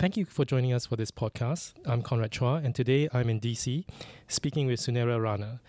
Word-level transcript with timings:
Thank 0.00 0.16
you 0.16 0.24
for 0.24 0.46
joining 0.46 0.72
us 0.72 0.86
for 0.86 0.96
this 0.96 1.10
podcast. 1.10 1.74
I'm 1.84 2.00
Conrad 2.00 2.30
Chua, 2.30 2.64
and 2.64 2.74
today 2.74 3.06
I'm 3.12 3.28
in 3.28 3.38
DC 3.38 3.84
speaking 4.28 4.66
with 4.66 4.80
Sunera 4.80 5.22
Rana. 5.22 5.60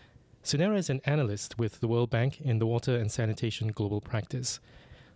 Sunera 0.42 0.78
is 0.78 0.90
an 0.90 1.02
analyst 1.04 1.60
with 1.60 1.82
the 1.82 1.88
World 1.90 2.10
Bank 2.10 2.40
in 2.40 2.58
the 2.58 2.66
Water 2.66 2.96
and 2.96 3.12
Sanitation 3.12 3.74
Global 3.74 4.00
Practice. 4.00 4.62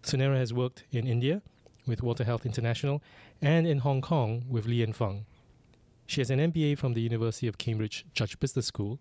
Sunera 0.04 0.36
has 0.36 0.54
worked 0.54 0.84
in 0.92 1.08
India 1.08 1.42
with 1.88 2.04
Water 2.04 2.26
Health 2.26 2.46
International 2.46 3.02
and 3.42 3.66
in 3.66 3.80
Hong 3.80 4.02
Kong 4.02 4.44
with 4.50 4.66
Li 4.66 4.86
Fung. 4.88 5.26
She 6.06 6.20
has 6.20 6.30
an 6.30 6.40
MBA 6.40 6.78
from 6.78 6.94
the 6.94 7.02
University 7.02 7.48
of 7.48 7.58
Cambridge 7.58 8.06
Judge 8.14 8.38
Business 8.42 8.66
School 8.66 9.00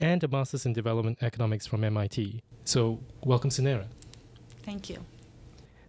and 0.00 0.24
a 0.24 0.26
Master's 0.26 0.66
in 0.66 0.72
Development 0.72 1.16
Economics 1.22 1.64
from 1.64 1.84
MIT. 1.84 2.42
So, 2.64 2.98
welcome, 3.22 3.50
Sunera. 3.50 3.86
Thank 4.64 4.90
you. 4.90 5.04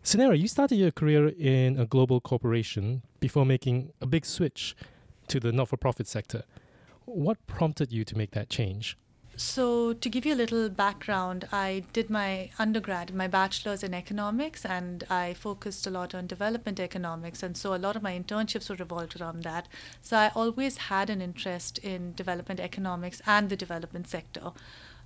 Sunera, 0.06 0.40
you 0.40 0.48
started 0.48 0.76
your 0.76 0.92
career 0.92 1.30
in 1.30 1.80
a 1.80 1.86
global 1.88 2.22
corporation 2.22 3.02
before 3.20 3.44
making 3.44 3.92
a 4.02 4.06
big 4.06 4.24
switch 4.24 4.76
to 5.28 5.40
the 5.40 5.52
not 5.52 5.68
for 5.70 5.78
profit 5.78 6.06
sector. 6.06 6.44
What 7.06 7.44
prompted 7.48 7.92
you 7.92 8.04
to 8.06 8.16
make 8.16 8.30
that 8.32 8.48
change? 8.48 9.00
So, 9.36 9.94
to 9.94 10.08
give 10.08 10.24
you 10.24 10.36
a 10.36 10.42
little 10.44 10.70
background, 10.70 11.48
I 11.52 11.86
did 11.92 12.12
my 12.12 12.52
undergrad, 12.60 13.16
my 13.16 13.28
bachelor's 13.28 13.82
in 13.82 13.96
economics, 13.96 14.64
and 14.64 15.04
I 15.10 15.34
focused 15.34 15.88
a 15.88 15.90
lot 15.90 16.14
on 16.14 16.28
development 16.28 16.80
economics. 16.80 17.42
And 17.42 17.58
so, 17.58 17.74
a 17.74 17.82
lot 17.86 17.96
of 17.96 18.04
my 18.04 18.18
internships 18.18 18.70
were 18.70 18.76
revolved 18.76 19.20
around 19.20 19.42
that. 19.42 19.68
So, 20.04 20.18
I 20.18 20.32
always 20.36 20.78
had 20.78 21.10
an 21.10 21.20
interest 21.20 21.80
in 21.80 22.14
development 22.14 22.60
economics 22.60 23.24
and 23.26 23.50
the 23.50 23.58
development 23.58 24.08
sector. 24.08 24.52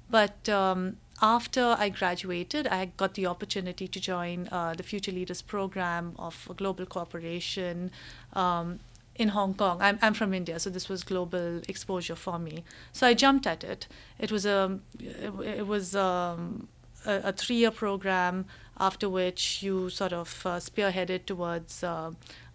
But 0.09 0.49
um, 0.49 0.97
after 1.21 1.75
I 1.77 1.89
graduated, 1.89 2.67
I 2.67 2.85
got 2.97 3.13
the 3.13 3.27
opportunity 3.27 3.87
to 3.87 3.99
join 3.99 4.47
uh, 4.51 4.73
the 4.75 4.83
Future 4.83 5.11
Leaders 5.11 5.41
Program 5.41 6.13
of 6.17 6.47
a 6.49 6.53
global 6.53 6.85
corporation. 6.85 7.91
Um, 8.33 8.79
in 9.15 9.29
Hong 9.29 9.53
Kong. 9.53 9.79
I'm, 9.81 9.99
I'm 10.01 10.13
from 10.13 10.33
India, 10.33 10.59
so 10.59 10.69
this 10.69 10.87
was 10.87 11.03
global 11.03 11.61
exposure 11.67 12.15
for 12.15 12.39
me. 12.39 12.63
So 12.93 13.05
I 13.05 13.13
jumped 13.13 13.45
at 13.45 13.65
it. 13.65 13.87
It 14.17 14.31
was 14.31 14.45
a 14.45 14.79
it, 14.97 15.33
it 15.57 15.67
was 15.67 15.93
um, 15.93 16.69
a, 17.05 17.15
a 17.25 17.31
three-year 17.33 17.71
program 17.71 18.45
after 18.79 19.09
which 19.09 19.61
you 19.61 19.89
sort 19.89 20.13
of 20.13 20.41
uh, 20.45 20.51
spearheaded 20.57 21.25
towards 21.25 21.83
uh, 21.83 22.11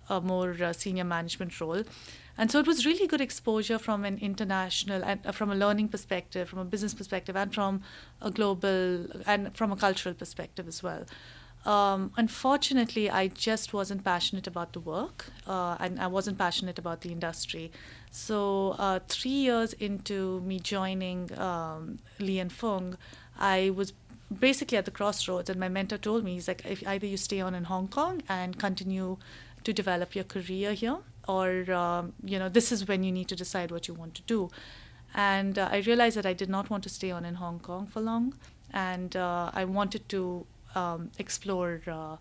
a 0.09 0.21
more 0.21 0.57
uh, 0.63 0.73
senior 0.73 1.05
management 1.05 1.61
role. 1.61 1.83
And 2.37 2.51
so 2.51 2.59
it 2.59 2.67
was 2.67 2.85
really 2.85 3.07
good 3.07 3.21
exposure 3.21 3.79
from 3.79 4.05
an 4.05 4.19
international 4.19 5.05
and 5.05 5.21
uh, 5.25 5.33
from 5.33 5.51
a 5.51 5.55
learning 5.55 5.89
perspective, 5.89 6.49
from 6.49 6.59
a 6.59 6.65
business 6.65 6.95
perspective, 6.95 7.37
and 7.37 7.55
from 7.55 7.83
a 8.21 8.31
global 8.31 9.07
and 9.27 9.57
from 9.57 9.71
a 9.71 9.77
cultural 9.77 10.15
perspective 10.15 10.67
as 10.67 10.83
well. 10.83 11.05
Um, 11.65 12.13
unfortunately, 12.17 13.09
I 13.09 13.29
just 13.29 13.73
wasn't 13.73 14.05
passionate 14.05 14.47
about 14.47 14.75
the 14.75 14.81
work, 14.81 15.27
uh, 15.47 15.77
and 15.81 15.99
I 15.99 16.09
wasn't 16.09 16.37
passionate 16.37 16.79
about 16.79 17.01
the 17.01 17.11
industry. 17.11 17.73
So, 18.11 18.75
uh, 18.79 19.01
three 19.09 19.31
years 19.31 19.73
into 19.75 20.41
me 20.41 20.59
joining 20.59 21.37
um, 21.39 22.01
Li 22.19 22.39
and 22.39 22.53
Fung, 22.53 22.99
I 23.39 23.71
was 23.71 23.95
basically 24.41 24.77
at 24.77 24.85
the 24.85 24.91
crossroads, 24.91 25.49
and 25.49 25.59
my 25.59 25.69
mentor 25.69 25.97
told 25.97 26.23
me, 26.23 26.35
he's 26.35 26.49
like, 26.49 26.67
if 26.67 26.87
either 26.87 27.07
you 27.07 27.17
stay 27.17 27.41
on 27.41 27.55
in 27.55 27.65
Hong 27.65 27.89
Kong 27.89 28.23
and 28.29 28.59
continue 28.59 29.17
to 29.65 29.73
develop 29.73 30.15
your 30.15 30.25
career 30.25 30.73
here, 30.73 30.98
or 31.27 31.70
um, 31.73 32.12
you 32.25 32.39
know, 32.39 32.48
this 32.48 32.70
is 32.70 32.87
when 32.87 33.03
you 33.03 33.12
need 33.12 33.29
to 33.29 33.37
decide 33.37 33.70
what 33.70 33.89
you 33.89 33.95
want 33.95 34.15
to 34.15 34.23
do. 34.23 34.51
And 35.15 35.59
uh, 35.59 35.69
I 35.70 35.79
realized 35.79 36.17
that 36.17 36.27
I 36.27 36.33
did 36.33 36.48
not 36.48 36.70
want 36.70 36.83
to 36.84 36.89
stay 36.89 37.11
on 37.11 37.25
in 37.25 37.37
Hong 37.37 37.61
Kong 37.61 37.87
for 37.87 38.01
long, 38.01 38.35
and 38.73 39.17
uh, 39.17 39.51
I 39.55 39.65
wanted 39.65 40.09
to 40.11 40.47
um, 40.75 41.11
explore 41.19 41.81
uh, 41.87 42.17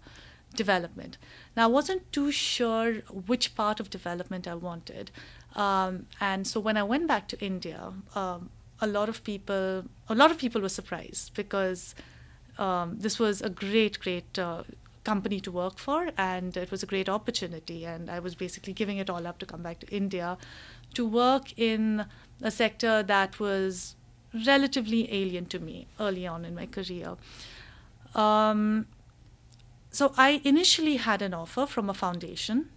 development. 0.56 1.18
Now, 1.58 1.64
I 1.64 1.72
wasn't 1.72 2.12
too 2.12 2.32
sure 2.32 2.94
which 3.32 3.56
part 3.56 3.80
of 3.80 3.90
development 3.90 4.48
I 4.48 4.56
wanted. 4.56 5.12
Um, 5.56 6.08
and 6.20 6.48
so 6.48 6.60
when 6.60 6.78
I 6.78 6.84
went 6.84 7.08
back 7.08 7.28
to 7.30 7.40
India, 7.44 7.94
um, 8.16 8.50
a 8.80 8.88
lot 8.88 9.10
of 9.10 9.24
people, 9.24 9.86
a 10.10 10.16
lot 10.16 10.32
of 10.32 10.38
people 10.38 10.62
were 10.62 10.70
surprised 10.70 11.34
because 11.34 11.96
um, 12.58 12.98
this 13.00 13.20
was 13.20 13.42
a 13.42 13.50
great, 13.50 14.00
great 14.00 14.38
uh, 14.38 14.64
company 15.04 15.40
to 15.42 15.52
work 15.52 15.78
for, 15.78 16.10
and 16.18 16.56
it 16.58 16.72
was 16.72 16.84
a 16.84 16.86
great 16.86 17.10
opportunity. 17.10 17.86
And 17.86 18.10
I 18.10 18.20
was 18.20 18.36
basically 18.36 18.74
giving 18.74 18.98
it 18.98 19.10
all 19.10 19.28
up 19.28 19.38
to 19.40 19.46
come 19.46 19.62
back 19.62 19.80
to 19.80 19.88
India 19.88 20.38
to 20.94 21.06
work 21.06 21.58
in 21.58 22.06
a 22.42 22.52
sector 22.52 23.04
that 23.04 23.40
was 23.40 23.96
relatively 24.46 25.14
alien 25.14 25.46
to 25.46 25.60
me 25.60 25.88
early 26.00 26.26
on 26.26 26.46
in 26.46 26.56
my 26.56 26.66
career. 26.66 27.16
Um, 28.16 28.88
so 29.90 30.14
I 30.18 30.42
initially 30.44 30.98
had 30.98 31.22
an 31.22 31.34
offer 31.34 31.66
from 31.66 31.90
a 31.90 31.94
foundation, 31.94 32.70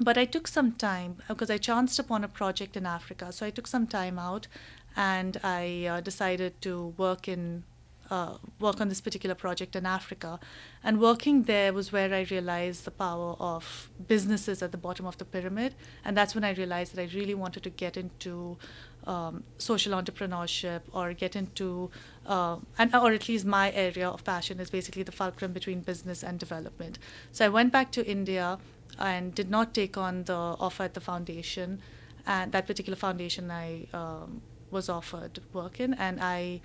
but 0.00 0.18
I 0.18 0.24
took 0.24 0.46
some 0.46 0.72
time 0.72 1.16
because 1.28 1.50
I 1.50 1.58
chanced 1.58 1.98
upon 1.98 2.24
a 2.24 2.28
project 2.28 2.76
in 2.76 2.86
Africa. 2.86 3.32
So 3.32 3.46
I 3.46 3.50
took 3.50 3.66
some 3.66 3.86
time 3.86 4.18
out, 4.18 4.48
and 4.96 5.38
I 5.42 5.86
uh, 5.86 6.00
decided 6.00 6.60
to 6.62 6.94
work 6.96 7.28
in 7.28 7.64
uh, 8.12 8.36
work 8.60 8.78
on 8.82 8.88
this 8.88 9.00
particular 9.00 9.34
project 9.34 9.74
in 9.74 9.86
Africa. 9.86 10.38
And 10.84 11.00
working 11.00 11.44
there 11.44 11.72
was 11.72 11.92
where 11.92 12.12
I 12.20 12.22
realized 12.30 12.84
the 12.84 12.90
power 12.90 13.30
of 13.40 13.88
businesses 14.06 14.62
at 14.62 14.70
the 14.70 14.82
bottom 14.86 15.06
of 15.06 15.16
the 15.16 15.24
pyramid. 15.24 15.74
And 16.04 16.16
that's 16.16 16.34
when 16.34 16.44
I 16.44 16.52
realized 16.62 16.94
that 16.94 17.02
I 17.02 17.08
really 17.14 17.34
wanted 17.34 17.62
to 17.62 17.70
get 17.70 17.96
into 17.96 18.58
um, 19.06 19.44
social 19.56 19.92
entrepreneurship 20.00 20.82
or 20.92 21.14
get 21.14 21.34
into, 21.34 21.90
uh, 22.26 22.56
and, 22.78 22.94
or 22.94 23.12
at 23.12 23.28
least 23.28 23.46
my 23.46 23.72
area 23.72 24.08
of 24.08 24.22
passion 24.24 24.60
is 24.60 24.70
basically 24.70 25.04
the 25.10 25.16
fulcrum 25.20 25.52
between 25.52 25.80
business 25.80 26.22
and 26.22 26.38
development. 26.38 26.98
So 27.32 27.46
I 27.46 27.48
went 27.48 27.72
back 27.72 27.90
to 27.92 28.06
India 28.06 28.58
and 28.98 29.34
did 29.34 29.50
not 29.50 29.72
take 29.72 29.96
on 29.96 30.24
the 30.24 30.40
offer 30.66 30.82
at 30.82 30.94
the 30.94 31.00
foundation. 31.00 31.80
And 32.26 32.52
that 32.52 32.66
particular 32.66 32.96
foundation 32.96 33.50
I 33.50 33.86
um, 33.94 34.42
was 34.70 34.88
offered 34.88 35.40
work 35.52 35.80
in, 35.80 35.94
and 35.94 36.18
I 36.20 36.60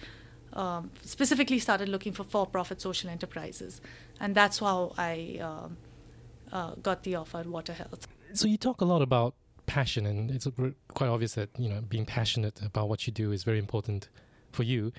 um, 0.58 0.92
specifically 1.04 1.60
started 1.60 1.88
looking 1.88 2.14
for 2.14 2.24
for-profit 2.24 2.82
social 2.82 3.10
enterprises, 3.10 3.80
and 4.20 4.36
that's 4.36 4.60
how 4.60 4.94
I 4.98 5.40
uh, 5.42 5.68
uh, 6.52 6.72
got 6.82 7.04
the 7.04 7.16
offer 7.16 7.38
at 7.38 7.48
Water 7.48 7.74
Health. 7.74 8.08
So 8.34 8.48
you 8.48 8.58
talk 8.58 8.82
a 8.82 8.86
lot 8.86 9.02
about 9.02 9.36
passion, 9.68 10.06
and 10.06 10.32
it's 10.32 10.48
quite 10.94 11.08
obvious 11.10 11.36
that 11.36 11.50
you 11.58 11.70
know 11.70 11.82
being 11.82 12.06
passionate 12.06 12.62
about 12.62 12.90
what 12.90 13.06
you 13.06 13.14
do 13.14 13.32
is 13.32 13.44
very 13.44 13.60
important 13.60 14.10
for 14.52 14.64
you. 14.64 14.92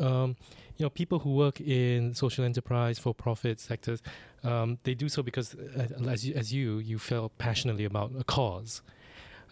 Um, 0.00 0.36
you 0.76 0.84
know, 0.84 0.90
people 0.90 1.20
who 1.20 1.34
work 1.34 1.60
in 1.60 2.14
social 2.14 2.44
enterprise, 2.44 2.98
for-profit 2.98 3.60
sectors, 3.60 4.02
um, 4.42 4.78
they 4.82 4.94
do 4.94 5.08
so 5.08 5.22
because, 5.22 5.54
uh, 5.54 6.08
as 6.08 6.26
you, 6.26 6.34
as 6.34 6.52
you, 6.52 6.78
you 6.78 6.98
felt 6.98 7.36
passionately 7.38 7.84
about 7.84 8.10
a 8.18 8.24
cause. 8.24 8.82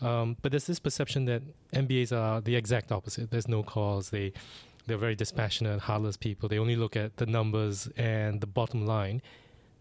Um, 0.00 0.36
but 0.42 0.50
there's 0.50 0.66
this 0.66 0.80
perception 0.80 1.26
that 1.26 1.42
MBAs 1.72 2.12
are 2.12 2.40
the 2.40 2.56
exact 2.56 2.90
opposite. 2.90 3.30
There's 3.30 3.46
no 3.46 3.62
cause. 3.62 4.10
They 4.10 4.32
they're 4.86 4.98
very 4.98 5.14
dispassionate, 5.14 5.80
heartless 5.80 6.16
people. 6.16 6.48
They 6.48 6.58
only 6.58 6.76
look 6.76 6.96
at 6.96 7.16
the 7.16 7.26
numbers 7.26 7.88
and 7.96 8.40
the 8.40 8.46
bottom 8.46 8.86
line. 8.86 9.22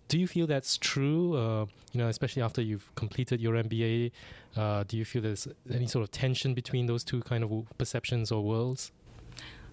Do 0.08 0.20
you 0.20 0.28
feel 0.28 0.46
that's 0.46 0.78
true? 0.78 1.36
Uh, 1.38 1.66
you 1.94 1.98
know, 2.00 2.08
especially 2.08 2.42
after 2.42 2.62
you've 2.62 2.94
completed 2.96 3.40
your 3.40 3.54
MBA, 3.54 4.12
uh, 4.58 4.84
do 4.88 4.98
you 4.98 5.06
feel 5.06 5.22
there's 5.22 5.48
any 5.74 5.88
sort 5.88 6.04
of 6.04 6.12
tension 6.12 6.54
between 6.54 6.86
those 6.86 7.04
two 7.04 7.22
kind 7.22 7.44
of 7.44 7.66
perceptions 7.78 8.32
or 8.32 8.44
worlds? 8.44 8.92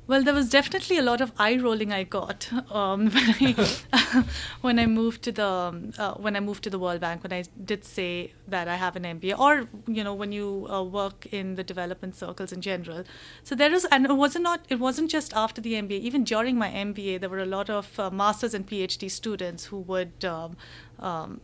Well, 0.08 0.22
there 0.22 0.32
was 0.32 0.48
definitely 0.48 0.96
a 0.96 1.02
lot 1.02 1.20
of 1.20 1.32
eye 1.38 1.58
rolling 1.58 1.92
I 1.92 2.02
got 2.02 2.50
um, 2.72 3.10
when 3.16 3.34
I 3.40 4.24
when 4.62 4.78
I 4.78 4.86
moved 4.86 5.22
to 5.24 5.32
the 5.32 5.46
um, 5.46 5.92
uh, 5.98 6.14
when 6.14 6.34
I 6.34 6.40
moved 6.40 6.64
to 6.64 6.70
the 6.70 6.78
World 6.78 7.02
Bank 7.02 7.22
when 7.22 7.32
I 7.34 7.44
did 7.62 7.84
say 7.84 8.32
that 8.46 8.68
I 8.68 8.76
have 8.76 8.96
an 8.96 9.02
MBA, 9.02 9.38
or 9.38 9.68
you 9.86 10.02
know 10.02 10.14
when 10.14 10.32
you 10.32 10.66
uh, 10.70 10.82
work 10.82 11.26
in 11.26 11.56
the 11.56 11.62
development 11.62 12.16
circles 12.16 12.52
in 12.52 12.62
general. 12.62 13.04
So 13.44 13.54
there 13.54 13.70
is, 13.70 13.84
and 13.92 14.06
it 14.06 14.14
wasn't 14.14 14.44
not 14.44 14.64
it 14.70 14.80
wasn't 14.80 15.10
just 15.10 15.34
after 15.34 15.60
the 15.60 15.74
MBA. 15.74 16.00
Even 16.00 16.24
during 16.24 16.56
my 16.56 16.70
MBA, 16.70 17.20
there 17.20 17.28
were 17.28 17.40
a 17.40 17.52
lot 17.58 17.68
of 17.68 18.00
uh, 18.00 18.08
masters 18.08 18.54
and 18.54 18.66
PhD 18.66 19.10
students 19.10 19.66
who 19.66 19.78
would. 19.80 20.24
Um, 20.24 20.56
um, 21.00 21.42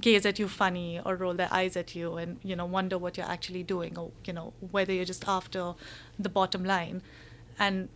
gaze 0.00 0.24
at 0.24 0.38
you 0.38 0.46
funny 0.46 1.00
or 1.04 1.16
roll 1.16 1.34
their 1.34 1.48
eyes 1.50 1.76
at 1.76 1.96
you 1.96 2.16
and 2.16 2.38
you 2.44 2.54
know 2.54 2.64
wonder 2.64 2.96
what 2.96 3.16
you're 3.16 3.26
actually 3.26 3.64
doing 3.64 3.98
or 3.98 4.12
you 4.24 4.32
know 4.32 4.52
whether 4.70 4.92
you're 4.92 5.06
just 5.06 5.26
after 5.26 5.74
the 6.16 6.28
bottom 6.28 6.62
line 6.64 7.02
and 7.58 7.88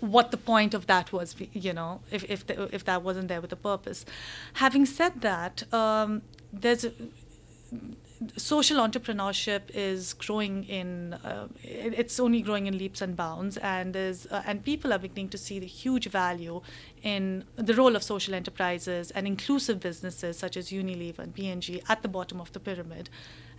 what 0.00 0.30
the 0.30 0.36
point 0.36 0.74
of 0.74 0.86
that 0.86 1.12
was, 1.12 1.34
you 1.52 1.72
know, 1.72 2.00
if 2.10 2.24
if 2.24 2.46
the, 2.46 2.74
if 2.74 2.84
that 2.84 3.02
wasn't 3.02 3.28
there 3.28 3.40
with 3.40 3.52
a 3.52 3.56
purpose. 3.56 4.04
Having 4.54 4.86
said 4.86 5.20
that, 5.22 5.62
um, 5.72 6.22
there's 6.52 6.84
a, 6.84 6.92
social 8.36 8.78
entrepreneurship 8.78 9.62
is 9.74 10.14
growing 10.14 10.64
in 10.64 11.14
uh, 11.14 11.48
it's 11.62 12.18
only 12.18 12.40
growing 12.40 12.66
in 12.66 12.78
leaps 12.78 13.00
and 13.02 13.16
bounds 13.16 13.56
and 13.58 13.94
there's 13.94 14.26
uh, 14.26 14.42
and 14.46 14.64
people 14.64 14.92
are 14.92 14.98
beginning 14.98 15.28
to 15.28 15.38
see 15.38 15.58
the 15.58 15.66
huge 15.66 16.08
value 16.08 16.60
in 17.02 17.44
the 17.56 17.74
role 17.74 17.94
of 17.94 18.02
social 18.02 18.34
enterprises 18.34 19.10
and 19.10 19.26
inclusive 19.26 19.80
businesses 19.80 20.38
such 20.38 20.56
as 20.56 20.70
Unilever 20.70 21.18
and 21.18 21.34
P&G 21.34 21.82
at 21.88 22.02
the 22.02 22.08
bottom 22.08 22.40
of 22.40 22.52
the 22.52 22.60
pyramid 22.60 23.10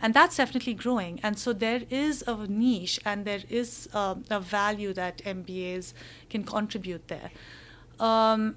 and 0.01 0.13
that's 0.13 0.38
definitely 0.38 0.73
growing. 0.73 1.19
And 1.23 1.38
so 1.39 1.53
there 1.53 1.81
is 1.89 2.23
a 2.27 2.47
niche 2.47 2.99
and 3.05 3.25
there 3.25 3.41
is 3.49 3.89
uh, 3.94 4.15
a 4.29 4.39
value 4.39 4.94
that 4.94 5.17
mbas 5.23 5.94
can 6.29 6.44
contribute 6.44 7.07
there. 7.07 7.31
Um, 7.99 8.55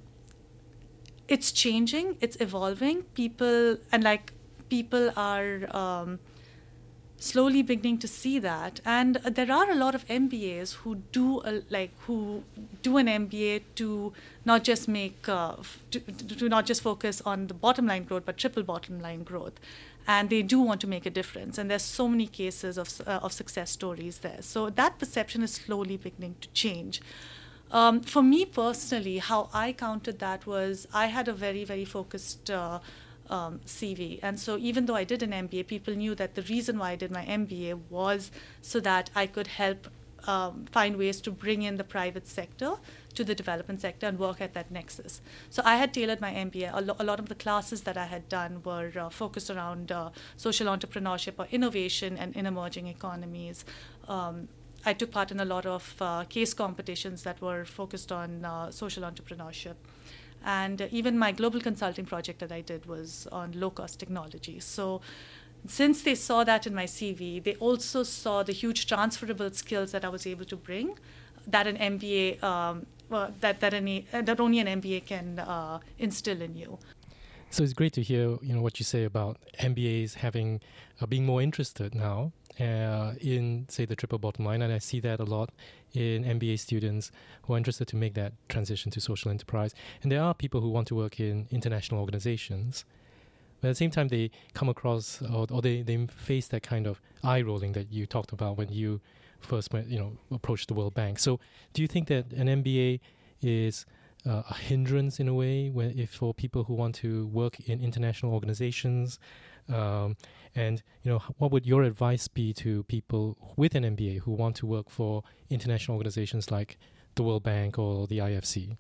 it's 1.28 1.52
changing. 1.52 2.16
It's 2.20 2.36
evolving. 2.40 3.02
People 3.14 3.78
and 3.92 4.04
like 4.04 4.32
people 4.68 5.10
are 5.16 5.74
um, 5.74 6.18
slowly 7.20 7.62
beginning 7.62 7.98
to 7.98 8.08
see 8.08 8.38
that. 8.38 8.80
And 8.84 9.16
there 9.16 9.52
are 9.52 9.70
a 9.70 9.74
lot 9.74 9.94
of 9.94 10.06
mbas 10.08 10.74
who 10.76 10.96
do 11.12 11.42
a, 11.44 11.62
like 11.68 11.92
who 12.06 12.42
do 12.82 12.96
an 12.96 13.06
mba 13.06 13.62
to 13.76 14.12
not 14.44 14.64
just 14.64 14.88
make 14.88 15.28
uh, 15.28 15.56
to, 15.90 16.00
to 16.00 16.48
not 16.48 16.66
just 16.66 16.82
focus 16.82 17.20
on 17.24 17.46
the 17.46 17.54
bottom 17.54 17.86
line 17.86 18.04
growth 18.04 18.24
but 18.24 18.38
triple 18.38 18.62
bottom 18.62 19.00
line 19.00 19.22
growth. 19.22 19.60
And 20.08 20.30
they 20.30 20.42
do 20.42 20.60
want 20.60 20.80
to 20.80 20.86
make 20.86 21.04
a 21.06 21.10
difference. 21.10 21.58
And 21.58 21.70
there's 21.70 21.82
so 21.82 22.08
many 22.08 22.26
cases 22.26 22.78
of, 22.78 23.00
uh, 23.06 23.20
of 23.22 23.32
success 23.32 23.70
stories 23.70 24.18
there. 24.18 24.38
So 24.40 24.70
that 24.70 24.98
perception 24.98 25.42
is 25.42 25.52
slowly 25.52 25.98
beginning 25.98 26.36
to 26.40 26.48
change. 26.48 27.00
Um, 27.70 28.00
for 28.00 28.20
me 28.20 28.46
personally 28.46 29.18
how 29.18 29.48
i 29.54 29.72
counted 29.72 30.18
that 30.18 30.44
was 30.44 30.88
i 30.92 31.06
had 31.06 31.28
a 31.28 31.32
very 31.32 31.62
very 31.62 31.84
focused 31.84 32.50
uh, 32.50 32.80
um, 33.30 33.60
CV. 33.64 34.18
And 34.22 34.38
so, 34.38 34.58
even 34.58 34.86
though 34.86 34.96
I 34.96 35.04
did 35.04 35.22
an 35.22 35.30
MBA, 35.30 35.66
people 35.66 35.94
knew 35.94 36.14
that 36.16 36.34
the 36.34 36.42
reason 36.42 36.78
why 36.78 36.90
I 36.90 36.96
did 36.96 37.10
my 37.10 37.24
MBA 37.24 37.78
was 37.88 38.30
so 38.60 38.80
that 38.80 39.10
I 39.14 39.26
could 39.26 39.46
help 39.46 39.88
um, 40.26 40.66
find 40.70 40.96
ways 40.96 41.20
to 41.22 41.30
bring 41.30 41.62
in 41.62 41.76
the 41.76 41.84
private 41.84 42.26
sector 42.26 42.74
to 43.14 43.24
the 43.24 43.34
development 43.34 43.80
sector 43.80 44.06
and 44.06 44.18
work 44.18 44.40
at 44.40 44.54
that 44.54 44.70
nexus. 44.70 45.20
So 45.48 45.62
I 45.64 45.76
had 45.76 45.94
tailored 45.94 46.20
my 46.20 46.32
MBA. 46.32 46.70
A, 46.72 46.80
lo- 46.80 46.96
a 46.98 47.04
lot 47.04 47.18
of 47.18 47.28
the 47.28 47.34
classes 47.34 47.82
that 47.82 47.96
I 47.96 48.04
had 48.04 48.28
done 48.28 48.62
were 48.64 48.92
uh, 48.98 49.08
focused 49.08 49.50
around 49.50 49.90
uh, 49.90 50.10
social 50.36 50.66
entrepreneurship 50.66 51.34
or 51.38 51.46
innovation 51.50 52.16
and 52.16 52.36
in 52.36 52.46
emerging 52.46 52.86
economies. 52.86 53.64
Um, 54.08 54.48
I 54.84 54.94
took 54.94 55.10
part 55.10 55.30
in 55.30 55.40
a 55.40 55.44
lot 55.44 55.66
of 55.66 55.94
uh, 56.00 56.24
case 56.24 56.54
competitions 56.54 57.22
that 57.24 57.40
were 57.40 57.64
focused 57.64 58.10
on 58.12 58.44
uh, 58.44 58.70
social 58.70 59.02
entrepreneurship. 59.02 59.74
And 60.44 60.88
even 60.90 61.18
my 61.18 61.32
global 61.32 61.60
consulting 61.60 62.06
project 62.06 62.40
that 62.40 62.52
I 62.52 62.60
did 62.60 62.86
was 62.86 63.28
on 63.30 63.52
low 63.52 63.70
cost 63.70 63.98
technology. 63.98 64.60
So, 64.60 65.00
since 65.66 66.02
they 66.02 66.14
saw 66.14 66.42
that 66.44 66.66
in 66.66 66.74
my 66.74 66.86
CV, 66.86 67.42
they 67.42 67.54
also 67.56 68.02
saw 68.02 68.42
the 68.42 68.52
huge 68.52 68.86
transferable 68.86 69.50
skills 69.52 69.92
that 69.92 70.06
I 70.06 70.08
was 70.08 70.26
able 70.26 70.46
to 70.46 70.56
bring 70.56 70.96
that 71.46 71.66
an 71.66 71.76
MBA, 71.76 72.42
um, 72.42 72.86
well, 73.08 73.32
that, 73.40 73.60
that, 73.60 73.74
any, 73.74 74.06
that 74.12 74.40
only 74.40 74.58
an 74.60 74.80
MBA 74.80 75.06
can 75.06 75.38
uh, 75.38 75.80
instill 75.98 76.40
in 76.42 76.56
you. 76.56 76.78
So 77.52 77.64
it's 77.64 77.72
great 77.72 77.92
to 77.94 78.02
hear, 78.02 78.38
you 78.42 78.54
know, 78.54 78.62
what 78.62 78.78
you 78.78 78.84
say 78.84 79.02
about 79.02 79.38
MBAs 79.58 80.14
having 80.14 80.60
uh, 81.00 81.06
being 81.06 81.26
more 81.26 81.42
interested 81.42 81.96
now 81.96 82.32
uh, 82.60 83.14
in, 83.20 83.66
say, 83.68 83.84
the 83.84 83.96
triple 83.96 84.20
bottom 84.20 84.44
line, 84.44 84.62
and 84.62 84.72
I 84.72 84.78
see 84.78 85.00
that 85.00 85.18
a 85.18 85.24
lot 85.24 85.50
in 85.92 86.22
MBA 86.22 86.60
students 86.60 87.10
who 87.42 87.54
are 87.54 87.56
interested 87.56 87.88
to 87.88 87.96
make 87.96 88.14
that 88.14 88.34
transition 88.48 88.92
to 88.92 89.00
social 89.00 89.32
enterprise. 89.32 89.74
And 90.04 90.12
there 90.12 90.22
are 90.22 90.32
people 90.32 90.60
who 90.60 90.70
want 90.70 90.86
to 90.88 90.94
work 90.94 91.18
in 91.18 91.48
international 91.50 92.00
organizations, 92.00 92.84
but 93.60 93.66
at 93.66 93.70
the 93.72 93.76
same 93.76 93.90
time, 93.90 94.08
they 94.08 94.30
come 94.54 94.68
across 94.68 95.20
or, 95.20 95.48
or 95.50 95.60
they, 95.60 95.82
they 95.82 96.06
face 96.06 96.46
that 96.48 96.62
kind 96.62 96.86
of 96.86 97.00
eye 97.24 97.40
rolling 97.40 97.72
that 97.72 97.92
you 97.92 98.06
talked 98.06 98.30
about 98.30 98.58
when 98.58 98.68
you 98.68 99.00
first 99.40 99.72
went, 99.72 99.88
you 99.88 99.98
know, 99.98 100.12
approached 100.30 100.68
the 100.68 100.74
World 100.74 100.94
Bank. 100.94 101.18
So, 101.18 101.40
do 101.72 101.82
you 101.82 101.88
think 101.88 102.06
that 102.08 102.32
an 102.32 102.46
MBA 102.62 103.00
is 103.42 103.86
uh, 104.26 104.42
a 104.48 104.54
hindrance 104.54 105.20
in 105.20 105.28
a 105.28 105.34
way 105.34 105.70
when, 105.70 105.98
if 105.98 106.10
for 106.10 106.34
people 106.34 106.64
who 106.64 106.74
want 106.74 106.94
to 106.96 107.26
work 107.28 107.60
in 107.60 107.80
international 107.80 108.32
organizations? 108.32 109.18
Um, 109.68 110.16
and 110.54 110.82
you 111.02 111.12
know, 111.12 111.18
what 111.38 111.50
would 111.52 111.66
your 111.66 111.82
advice 111.84 112.28
be 112.28 112.52
to 112.54 112.82
people 112.84 113.36
with 113.56 113.74
an 113.74 113.84
MBA 113.84 114.20
who 114.20 114.32
want 114.32 114.56
to 114.56 114.66
work 114.66 114.90
for 114.90 115.22
international 115.48 115.96
organizations 115.96 116.50
like 116.50 116.78
the 117.14 117.22
World 117.22 117.42
Bank 117.42 117.78
or 117.78 118.06
the 118.06 118.18
IFC? 118.18 118.76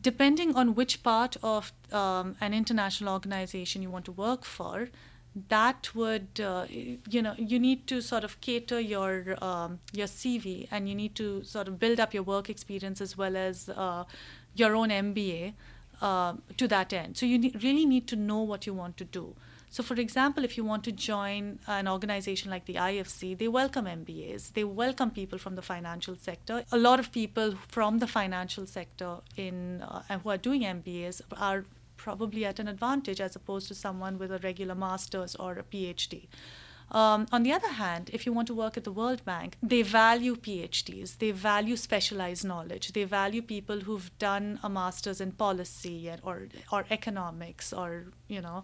Depending 0.00 0.56
on 0.56 0.74
which 0.74 1.02
part 1.02 1.36
of 1.42 1.72
um, 1.92 2.36
an 2.40 2.54
international 2.54 3.12
organization 3.12 3.82
you 3.82 3.90
want 3.90 4.06
to 4.06 4.12
work 4.12 4.44
for, 4.44 4.88
that 5.48 5.94
would 5.94 6.40
uh, 6.40 6.66
you 6.68 7.22
know 7.22 7.34
you 7.38 7.58
need 7.58 7.86
to 7.86 8.02
sort 8.02 8.22
of 8.22 8.40
cater 8.40 8.78
your 8.78 9.36
um, 9.42 9.78
your 9.92 10.06
CV 10.06 10.68
and 10.70 10.88
you 10.88 10.94
need 10.94 11.14
to 11.14 11.42
sort 11.42 11.68
of 11.68 11.78
build 11.78 11.98
up 11.98 12.12
your 12.12 12.22
work 12.22 12.50
experience 12.50 13.00
as 13.00 13.16
well 13.16 13.36
as 13.36 13.68
uh, 13.70 14.04
your 14.54 14.74
own 14.74 14.88
MBA 14.88 15.54
uh, 16.00 16.34
to 16.56 16.68
that 16.68 16.92
end. 16.92 17.16
So 17.16 17.26
you 17.26 17.38
ne- 17.38 17.54
really 17.62 17.86
need 17.86 18.06
to 18.08 18.16
know 18.16 18.40
what 18.40 18.66
you 18.66 18.74
want 18.74 18.96
to 18.98 19.04
do. 19.04 19.34
So, 19.70 19.82
for 19.82 19.94
example, 19.94 20.44
if 20.44 20.58
you 20.58 20.64
want 20.64 20.84
to 20.84 20.92
join 20.92 21.58
an 21.66 21.88
organization 21.88 22.50
like 22.50 22.66
the 22.66 22.74
IFC, 22.74 23.38
they 23.38 23.48
welcome 23.48 23.86
MBAs. 23.86 24.52
They 24.52 24.64
welcome 24.64 25.10
people 25.10 25.38
from 25.38 25.54
the 25.54 25.62
financial 25.62 26.14
sector. 26.14 26.64
A 26.70 26.76
lot 26.76 27.00
of 27.00 27.10
people 27.10 27.54
from 27.68 27.98
the 27.98 28.06
financial 28.06 28.66
sector 28.66 29.20
in 29.34 29.80
uh, 29.80 30.18
who 30.18 30.28
are 30.28 30.36
doing 30.36 30.60
MBAs 30.60 31.22
are 31.38 31.64
probably 31.96 32.44
at 32.44 32.58
an 32.58 32.68
advantage 32.68 33.18
as 33.18 33.34
opposed 33.34 33.66
to 33.68 33.74
someone 33.74 34.18
with 34.18 34.30
a 34.30 34.38
regular 34.40 34.74
master's 34.74 35.34
or 35.36 35.52
a 35.52 35.62
PhD. 35.62 36.26
Um, 36.92 37.26
on 37.32 37.42
the 37.42 37.52
other 37.52 37.68
hand, 37.70 38.10
if 38.12 38.26
you 38.26 38.34
want 38.34 38.46
to 38.48 38.54
work 38.54 38.76
at 38.76 38.84
the 38.84 38.92
World 38.92 39.24
Bank, 39.24 39.56
they 39.62 39.80
value 39.80 40.36
PhDs, 40.36 41.18
they 41.18 41.30
value 41.30 41.76
specialized 41.76 42.44
knowledge, 42.44 42.92
they 42.92 43.04
value 43.04 43.40
people 43.40 43.80
who've 43.80 44.10
done 44.18 44.60
a 44.62 44.68
master's 44.68 45.20
in 45.20 45.32
policy 45.32 46.12
or 46.22 46.48
or 46.70 46.84
economics 46.90 47.72
or 47.72 48.12
you 48.28 48.42
know 48.42 48.62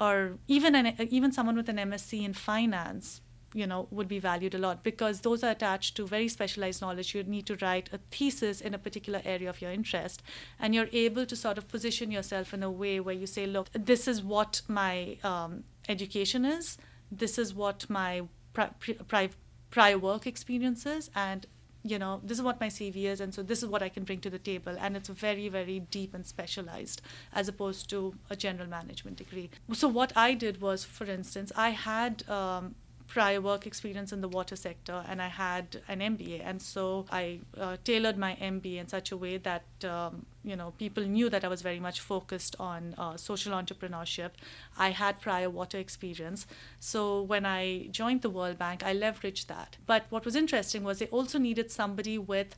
or 0.00 0.38
even 0.48 0.74
an 0.74 0.94
even 1.10 1.30
someone 1.30 1.56
with 1.56 1.68
an 1.68 1.76
MSc 1.76 2.24
in 2.24 2.32
finance 2.32 3.20
you 3.52 3.66
know 3.66 3.86
would 3.90 4.08
be 4.08 4.18
valued 4.18 4.54
a 4.54 4.58
lot 4.58 4.82
because 4.82 5.20
those 5.20 5.44
are 5.44 5.50
attached 5.50 5.94
to 5.96 6.06
very 6.06 6.28
specialized 6.28 6.80
knowledge. 6.80 7.14
You 7.14 7.22
need 7.22 7.46
to 7.46 7.56
write 7.56 7.90
a 7.92 7.98
thesis 8.10 8.62
in 8.62 8.72
a 8.72 8.78
particular 8.78 9.20
area 9.26 9.50
of 9.50 9.60
your 9.60 9.72
interest 9.72 10.22
and 10.58 10.74
you're 10.74 10.88
able 10.92 11.26
to 11.26 11.36
sort 11.36 11.58
of 11.58 11.68
position 11.68 12.10
yourself 12.10 12.54
in 12.54 12.62
a 12.62 12.70
way 12.70 12.98
where 12.98 13.14
you 13.14 13.26
say 13.26 13.44
look 13.46 13.68
this 13.74 14.08
is 14.08 14.22
what 14.22 14.62
my 14.68 15.18
um, 15.22 15.64
education 15.86 16.46
is 16.46 16.78
this 17.10 17.38
is 17.38 17.54
what 17.54 17.88
my 17.88 18.22
pri- 18.52 18.70
pri- 19.06 19.30
prior 19.70 19.98
work 19.98 20.26
experience 20.26 20.86
is 20.86 21.10
and 21.14 21.46
you 21.84 21.98
know, 21.98 22.20
this 22.22 22.38
is 22.38 22.42
what 22.42 22.60
my 22.60 22.68
CV 22.68 23.04
is, 23.04 23.20
and 23.20 23.32
so 23.32 23.42
this 23.42 23.62
is 23.62 23.68
what 23.68 23.82
I 23.82 23.88
can 23.88 24.04
bring 24.04 24.20
to 24.20 24.30
the 24.30 24.38
table. 24.38 24.76
And 24.78 24.96
it's 24.96 25.08
very, 25.08 25.48
very 25.48 25.80
deep 25.80 26.12
and 26.12 26.26
specialized 26.26 27.00
as 27.32 27.48
opposed 27.48 27.88
to 27.90 28.14
a 28.28 28.36
general 28.36 28.68
management 28.68 29.16
degree. 29.16 29.50
So, 29.72 29.88
what 29.88 30.12
I 30.16 30.34
did 30.34 30.60
was, 30.60 30.84
for 30.84 31.04
instance, 31.04 31.52
I 31.56 31.70
had 31.70 32.28
um, 32.28 32.74
prior 33.08 33.40
work 33.40 33.66
experience 33.66 34.12
in 34.12 34.20
the 34.20 34.28
water 34.28 34.54
sector 34.54 35.02
and 35.08 35.20
I 35.20 35.28
had 35.28 35.80
an 35.88 36.00
MBA. 36.00 36.42
And 36.44 36.60
so 36.60 37.06
I 37.10 37.40
uh, 37.58 37.78
tailored 37.82 38.18
my 38.18 38.36
MBA 38.40 38.76
in 38.76 38.86
such 38.86 39.10
a 39.10 39.16
way 39.16 39.38
that, 39.38 39.64
um, 39.84 40.26
you 40.44 40.54
know, 40.54 40.72
people 40.78 41.02
knew 41.04 41.30
that 41.30 41.42
I 41.42 41.48
was 41.48 41.62
very 41.62 41.80
much 41.80 42.00
focused 42.00 42.54
on 42.60 42.94
uh, 42.98 43.16
social 43.16 43.52
entrepreneurship. 43.54 44.32
I 44.76 44.90
had 44.90 45.20
prior 45.20 45.48
water 45.48 45.78
experience. 45.78 46.46
So 46.80 47.22
when 47.22 47.46
I 47.46 47.88
joined 47.90 48.22
the 48.22 48.30
World 48.30 48.58
Bank, 48.58 48.84
I 48.84 48.94
leveraged 48.94 49.46
that. 49.46 49.78
But 49.86 50.04
what 50.10 50.26
was 50.26 50.36
interesting 50.36 50.84
was 50.84 50.98
they 50.98 51.06
also 51.06 51.38
needed 51.38 51.70
somebody 51.70 52.18
with 52.18 52.56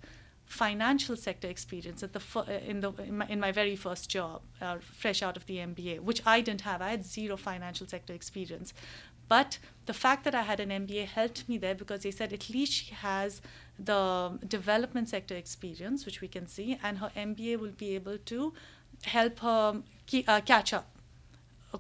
financial 0.51 1.15
sector 1.15 1.47
experience 1.47 2.03
at 2.03 2.13
the 2.13 2.21
in 2.67 2.81
the 2.81 2.93
in 3.05 3.19
my, 3.19 3.27
in 3.29 3.39
my 3.39 3.53
very 3.53 3.77
first 3.77 4.11
job, 4.11 4.43
uh, 4.61 4.79
fresh 4.81 5.23
out 5.23 5.37
of 5.37 5.47
the 5.47 5.59
MBA, 5.59 6.01
which 6.01 6.23
I 6.27 6.41
didn't 6.41 6.63
have. 6.63 6.83
I 6.83 6.91
had 6.91 7.05
zero 7.05 7.37
financial 7.37 7.87
sector 7.87 8.13
experience, 8.13 8.75
but 9.31 9.59
the 9.87 9.95
fact 9.95 10.25
that 10.25 10.35
I 10.35 10.43
had 10.43 10.59
an 10.59 10.71
MBA 10.71 11.07
helped 11.07 11.49
me 11.49 11.57
there 11.57 11.77
because 11.77 12.03
they 12.03 12.11
said 12.11 12.33
at 12.33 12.51
least 12.51 12.73
she 12.73 12.95
has 12.95 13.41
the 13.79 14.39
development 14.57 15.09
sector 15.09 15.37
experience, 15.37 16.05
which 16.05 16.21
we 16.21 16.27
can 16.27 16.49
see, 16.49 16.79
and 16.83 16.99
her 16.99 17.13
MBA 17.17 17.61
will 17.61 17.77
be 17.85 17.95
able 17.95 18.19
to 18.33 18.53
help 19.05 19.39
her 19.39 19.83
uh, 20.27 20.41
catch 20.41 20.73
up 20.73 20.89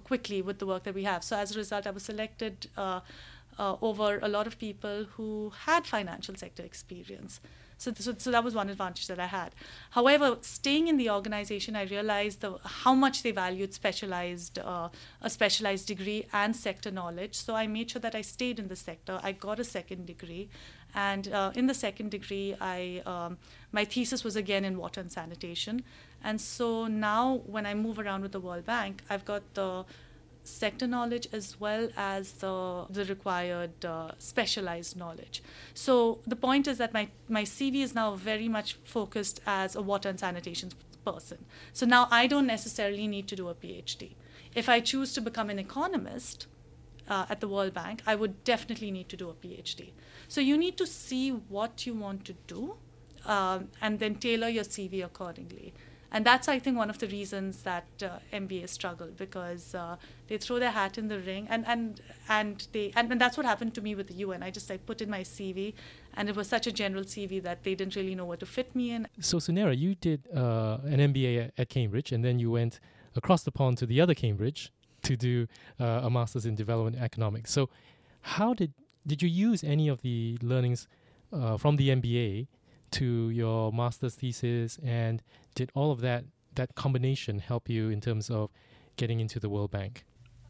quickly 0.04 0.40
with 0.40 0.60
the 0.60 0.66
work 0.66 0.84
that 0.84 0.94
we 0.94 1.02
have. 1.02 1.24
So 1.24 1.36
as 1.36 1.56
a 1.56 1.58
result, 1.58 1.88
I 1.88 1.90
was 1.90 2.04
selected 2.04 2.68
uh, 2.76 3.00
uh, 3.58 3.76
over 3.82 4.20
a 4.22 4.28
lot 4.28 4.46
of 4.46 4.56
people 4.56 5.06
who 5.16 5.52
had 5.66 5.88
financial 5.88 6.36
sector 6.36 6.62
experience. 6.62 7.40
So, 7.80 7.94
so, 7.98 8.14
so, 8.18 8.30
that 8.30 8.44
was 8.44 8.54
one 8.54 8.68
advantage 8.68 9.06
that 9.06 9.18
I 9.18 9.24
had. 9.24 9.54
However, 9.92 10.36
staying 10.42 10.88
in 10.88 10.98
the 10.98 11.08
organization, 11.08 11.74
I 11.76 11.84
realized 11.84 12.42
the, 12.42 12.58
how 12.62 12.94
much 12.94 13.22
they 13.22 13.30
valued 13.30 13.72
specialized, 13.72 14.58
uh, 14.58 14.90
a 15.22 15.30
specialized 15.30 15.86
degree 15.86 16.26
and 16.30 16.54
sector 16.54 16.90
knowledge. 16.90 17.34
So 17.34 17.54
I 17.54 17.66
made 17.66 17.90
sure 17.90 18.00
that 18.00 18.14
I 18.14 18.20
stayed 18.20 18.58
in 18.58 18.68
the 18.68 18.76
sector. 18.76 19.18
I 19.22 19.32
got 19.32 19.58
a 19.58 19.64
second 19.64 20.04
degree, 20.04 20.50
and 20.94 21.28
uh, 21.28 21.52
in 21.54 21.68
the 21.68 21.74
second 21.74 22.10
degree, 22.10 22.54
I 22.60 23.00
um, 23.06 23.38
my 23.72 23.86
thesis 23.86 24.24
was 24.24 24.36
again 24.36 24.66
in 24.66 24.76
water 24.76 25.00
and 25.00 25.10
sanitation. 25.10 25.82
And 26.22 26.38
so 26.38 26.86
now, 26.86 27.40
when 27.46 27.64
I 27.64 27.72
move 27.72 27.98
around 27.98 28.20
with 28.20 28.32
the 28.32 28.40
World 28.40 28.66
Bank, 28.66 29.02
I've 29.08 29.24
got 29.24 29.54
the 29.54 29.86
sector 30.44 30.86
knowledge 30.86 31.28
as 31.32 31.60
well 31.60 31.88
as 31.96 32.32
the, 32.32 32.86
the 32.90 33.04
required 33.04 33.84
uh, 33.84 34.12
specialized 34.18 34.96
knowledge. 34.96 35.42
So 35.74 36.20
the 36.26 36.36
point 36.36 36.66
is 36.66 36.78
that 36.78 36.92
my, 36.92 37.08
my 37.28 37.44
CV 37.44 37.82
is 37.82 37.94
now 37.94 38.14
very 38.14 38.48
much 38.48 38.74
focused 38.84 39.40
as 39.46 39.76
a 39.76 39.82
water 39.82 40.08
and 40.08 40.18
sanitation 40.18 40.70
person. 41.04 41.44
So 41.72 41.86
now 41.86 42.08
I 42.10 42.26
don't 42.26 42.46
necessarily 42.46 43.06
need 43.06 43.28
to 43.28 43.36
do 43.36 43.48
a 43.48 43.54
PhD. 43.54 44.14
If 44.54 44.68
I 44.68 44.80
choose 44.80 45.12
to 45.14 45.20
become 45.20 45.50
an 45.50 45.58
economist 45.58 46.46
uh, 47.08 47.26
at 47.28 47.40
the 47.40 47.48
World 47.48 47.74
Bank, 47.74 48.02
I 48.06 48.14
would 48.14 48.44
definitely 48.44 48.90
need 48.90 49.08
to 49.10 49.16
do 49.16 49.30
a 49.30 49.34
PhD. 49.34 49.92
So 50.28 50.40
you 50.40 50.56
need 50.56 50.76
to 50.76 50.86
see 50.86 51.30
what 51.30 51.86
you 51.86 51.94
want 51.94 52.24
to 52.26 52.34
do 52.46 52.74
um, 53.26 53.68
and 53.80 53.98
then 53.98 54.16
tailor 54.16 54.48
your 54.48 54.64
CV 54.64 55.04
accordingly. 55.04 55.72
And 56.12 56.24
that's, 56.24 56.48
I 56.48 56.58
think, 56.58 56.76
one 56.76 56.90
of 56.90 56.98
the 56.98 57.06
reasons 57.06 57.62
that 57.62 57.86
uh, 58.02 58.18
MBA 58.32 58.68
struggle 58.68 59.08
because 59.16 59.74
uh, 59.74 59.96
they 60.26 60.38
throw 60.38 60.58
their 60.58 60.72
hat 60.72 60.98
in 60.98 61.06
the 61.08 61.20
ring, 61.20 61.46
and 61.48 61.64
and 61.66 62.00
and 62.28 62.66
they 62.72 62.92
and, 62.96 63.12
and 63.12 63.20
that's 63.20 63.36
what 63.36 63.46
happened 63.46 63.74
to 63.74 63.80
me 63.80 63.94
with 63.94 64.08
the 64.08 64.14
UN. 64.14 64.42
I 64.42 64.50
just 64.50 64.68
like 64.68 64.86
put 64.86 65.00
in 65.00 65.08
my 65.08 65.20
CV, 65.20 65.74
and 66.14 66.28
it 66.28 66.34
was 66.34 66.48
such 66.48 66.66
a 66.66 66.72
general 66.72 67.04
CV 67.04 67.40
that 67.42 67.62
they 67.62 67.76
didn't 67.76 67.94
really 67.94 68.16
know 68.16 68.24
what 68.24 68.40
to 68.40 68.46
fit 68.46 68.74
me 68.74 68.90
in. 68.90 69.06
So 69.20 69.38
Sunera, 69.38 69.76
you 69.76 69.94
did 69.94 70.26
uh, 70.34 70.78
an 70.84 70.98
MBA 71.12 71.52
at 71.56 71.68
Cambridge, 71.68 72.10
and 72.10 72.24
then 72.24 72.40
you 72.40 72.50
went 72.50 72.80
across 73.14 73.44
the 73.44 73.52
pond 73.52 73.78
to 73.78 73.86
the 73.86 74.00
other 74.00 74.14
Cambridge 74.14 74.72
to 75.02 75.16
do 75.16 75.46
uh, 75.78 76.00
a 76.02 76.10
master's 76.10 76.44
in 76.44 76.54
development 76.56 76.96
economics. 77.00 77.52
So, 77.52 77.70
how 78.22 78.52
did 78.54 78.72
did 79.06 79.22
you 79.22 79.28
use 79.28 79.62
any 79.62 79.88
of 79.88 80.02
the 80.02 80.38
learnings 80.42 80.88
uh, 81.32 81.56
from 81.56 81.76
the 81.76 81.88
MBA 81.90 82.48
to 82.92 83.30
your 83.30 83.72
master's 83.72 84.14
thesis, 84.14 84.78
and 84.84 85.22
did 85.54 85.70
all 85.74 85.90
of 85.90 86.00
that 86.00 86.24
that 86.54 86.74
combination 86.74 87.38
help 87.38 87.68
you 87.68 87.90
in 87.90 88.00
terms 88.00 88.28
of 88.28 88.50
getting 88.96 89.20
into 89.20 89.38
the 89.38 89.48
World 89.48 89.70
Bank? 89.70 90.04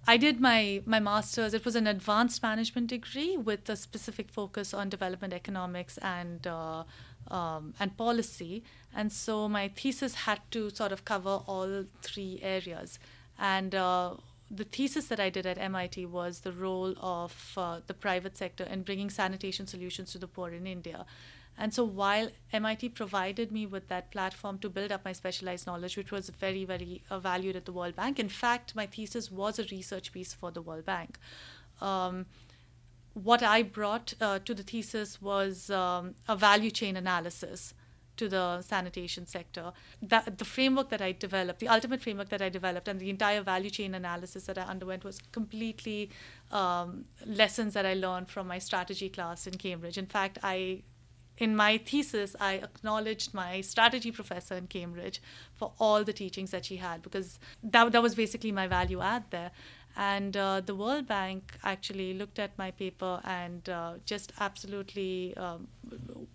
I 0.07 0.16
did 0.16 0.40
my 0.40 0.83
my 0.87 0.99
master's. 0.99 1.54
It 1.54 1.64
was 1.64 1.76
an 1.76 1.87
advanced 1.87 2.42
management 2.42 2.88
degree 2.88 3.37
with 3.37 3.69
a 3.69 3.76
specific 3.76 4.30
focus 4.30 4.73
on 4.73 4.88
development 4.88 5.33
economics 5.33 5.99
and 5.99 6.47
uh, 6.47 6.85
um, 7.28 7.75
and 7.78 7.97
policy. 7.97 8.64
And 8.95 9.12
so 9.12 9.49
my 9.49 9.69
thesis 9.69 10.14
had 10.14 10.40
to 10.52 10.71
sort 10.71 10.92
of 10.92 11.04
cover 11.04 11.42
all 11.47 11.85
three 12.02 12.40
areas. 12.42 12.99
And 13.38 13.75
uh, 13.75 14.14
the 14.50 14.64
thesis 14.64 15.07
that 15.07 15.21
I 15.21 15.30
did 15.30 15.47
at 15.47 15.59
MIT 15.59 16.07
was 16.07 16.40
the 16.40 16.52
role 16.52 16.95
of 17.00 17.52
uh, 17.57 17.80
the 17.87 17.95
private 17.95 18.37
sector 18.37 18.64
in 18.64 18.83
bringing 18.83 19.11
sanitation 19.11 19.66
solutions 19.66 20.12
to 20.12 20.19
the 20.19 20.26
poor 20.26 20.50
in 20.50 20.66
India. 20.66 21.07
And 21.61 21.75
so 21.75 21.85
while 21.85 22.31
MIT 22.55 22.88
provided 22.88 23.52
me 23.52 23.67
with 23.67 23.88
that 23.88 24.11
platform 24.11 24.59
to 24.61 24.71
build 24.71 24.90
up 24.90 25.05
my 25.05 25.12
specialized 25.12 25.67
knowledge, 25.67 25.95
which 25.95 26.11
was 26.11 26.31
very, 26.31 26.64
very 26.64 27.02
uh, 27.11 27.21
valued 27.21 27.55
at 27.55 27.67
the 27.67 27.73
World 27.73 27.95
Bank, 27.95 28.19
in 28.19 28.31
fact, 28.31 28.75
my 28.75 28.87
thesis 28.87 29.31
was 29.31 29.59
a 29.59 29.64
research 29.71 30.11
piece 30.11 30.33
for 30.33 30.50
the 30.50 30.62
World 30.62 30.87
Bank. 30.87 31.19
Um, 31.83 32.25
what 33.12 33.43
I 33.43 33.62
brought 33.62 34.14
uh, 34.23 34.38
to 34.38 34.55
the 34.55 34.62
thesis 34.62 35.21
was 35.21 35.69
um, 35.69 36.14
a 36.26 36.35
value 36.35 36.71
chain 36.71 36.97
analysis 36.97 37.75
to 38.17 38.29
the 38.29 38.62
sanitation 38.62 39.26
sector. 39.26 39.73
That, 40.00 40.38
the 40.38 40.47
framework 40.47 40.88
that 40.88 41.02
I 41.02 41.12
developed, 41.12 41.61
the 41.61 41.69
ultimate 41.69 42.00
framework 42.00 42.31
that 42.31 42.40
I 42.40 42.49
developed, 42.49 42.88
and 42.88 42.99
the 42.99 43.11
entire 43.11 43.43
value 43.43 43.71
chain 43.71 43.95
analysis 43.95 44.45
that 44.45 44.57
I 44.57 44.62
underwent 44.62 45.05
was 45.05 45.21
completely 45.33 46.11
um, 46.52 47.05
lessons 47.26 47.75
that 47.75 47.85
I 47.85 47.93
learned 47.93 48.31
from 48.31 48.47
my 48.47 48.59
strategy 48.59 49.11
class 49.11 49.47
in 49.47 49.55
Cambridge. 49.59 49.99
In 49.99 50.07
fact, 50.07 50.38
I 50.43 50.83
in 51.41 51.57
my 51.57 51.79
thesis, 51.79 52.37
I 52.39 52.55
acknowledged 52.55 53.33
my 53.33 53.63
strategy 53.63 54.13
professor 54.13 54.55
in 54.55 54.67
Cambridge 54.67 55.21
for 55.55 55.73
all 55.81 56.05
the 56.05 56.13
teachings 56.13 56.51
that 56.51 56.67
she 56.67 56.77
had 56.77 57.03
because 57.03 57.39
that, 57.63 57.91
that 57.93 58.03
was 58.03 58.15
basically 58.15 58.53
my 58.53 58.67
value 58.69 59.01
add 59.01 59.25
there. 59.31 59.51
And 59.97 60.37
uh, 60.37 60.61
the 60.61 60.75
World 60.75 61.09
Bank 61.09 61.59
actually 61.65 62.15
looked 62.15 62.39
at 62.39 62.57
my 62.57 62.71
paper 62.71 63.21
and 63.25 63.69
uh, 63.69 63.95
just 64.05 64.33
absolutely 64.39 65.37
um, 65.37 65.67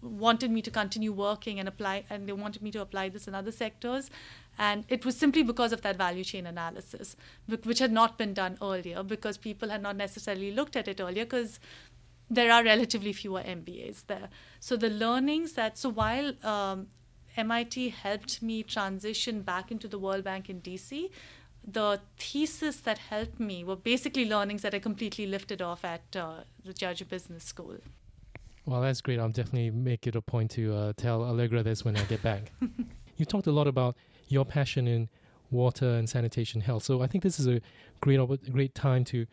wanted 0.01 0.51
me 0.51 0.61
to 0.63 0.71
continue 0.71 1.13
working 1.13 1.59
and 1.59 1.69
apply, 1.69 2.03
and 2.09 2.27
they 2.27 2.33
wanted 2.33 2.61
me 2.61 2.71
to 2.71 2.81
apply 2.81 3.07
this 3.09 3.29
in 3.29 3.35
other 3.35 3.53
sectors. 3.53 4.09
And 4.57 4.85
it 4.89 5.05
was 5.05 5.15
simply 5.15 5.43
because 5.43 5.71
of 5.71 5.81
that 5.83 5.97
value 5.97 6.23
chain 6.23 6.45
analysis, 6.45 7.15
which 7.63 7.79
had 7.79 7.91
not 7.91 8.17
been 8.17 8.33
done 8.33 8.57
earlier 8.61 9.03
because 9.03 9.37
people 9.37 9.69
had 9.69 9.81
not 9.81 9.95
necessarily 9.95 10.51
looked 10.51 10.75
at 10.75 10.87
it 10.87 10.99
earlier 10.99 11.25
because 11.25 11.59
there 12.29 12.51
are 12.51 12.63
relatively 12.63 13.13
fewer 13.13 13.41
MBAs 13.41 14.07
there. 14.07 14.29
So 14.59 14.75
the 14.75 14.89
learnings 14.89 15.53
that, 15.53 15.77
so 15.77 15.89
while 15.89 16.33
um, 16.43 16.87
MIT 17.37 17.89
helped 17.89 18.41
me 18.41 18.63
transition 18.63 19.41
back 19.41 19.71
into 19.71 19.87
the 19.87 19.99
World 19.99 20.23
Bank 20.23 20.49
in 20.49 20.61
DC, 20.61 21.09
the 21.67 21.99
thesis 22.17 22.77
that 22.81 22.97
helped 22.97 23.39
me 23.39 23.63
were 23.63 23.75
basically 23.75 24.27
learnings 24.27 24.61
that 24.61 24.73
I 24.73 24.79
completely 24.79 25.25
lifted 25.25 25.61
off 25.61 25.83
at 25.83 26.15
uh, 26.15 26.41
the 26.63 26.73
Judge 26.73 27.07
Business 27.07 27.43
School. 27.43 27.77
Well, 28.65 28.81
that's 28.81 29.01
great. 29.01 29.19
I'll 29.19 29.29
definitely 29.29 29.69
make 29.69 30.07
it 30.07 30.15
a 30.15 30.21
point 30.21 30.51
to 30.51 30.73
uh, 30.73 30.93
tell 30.97 31.23
Allegra 31.23 31.61
this 31.61 31.85
when 31.85 31.95
I 31.95 32.03
get 32.03 32.21
back. 32.23 32.51
you 33.17 33.25
talked 33.25 33.47
a 33.47 33.51
lot 33.51 33.67
about 33.67 33.95
your 34.27 34.45
passion 34.45 34.87
in 34.87 35.09
water 35.51 35.87
and 35.87 36.09
sanitation 36.09 36.61
health. 36.61 36.83
So 36.83 37.01
I 37.01 37.07
think 37.07 37.23
this 37.23 37.39
is 37.39 37.47
a 37.47 37.61
great, 38.01 38.19
great 38.51 38.73
time 38.73 39.03
to 39.05 39.25